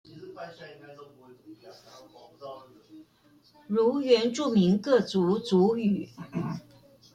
[3.67, 6.09] 如原住民各族族語